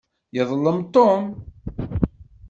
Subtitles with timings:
[0.35, 1.23] Yeḍlem Tom.